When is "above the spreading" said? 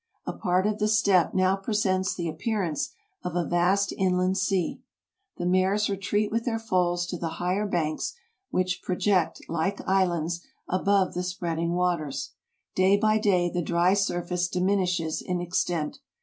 10.67-11.73